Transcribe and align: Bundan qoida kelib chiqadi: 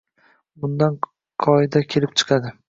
Bundan 0.63 0.97
qoida 1.47 1.83
kelib 1.97 2.17
chiqadi: 2.23 2.57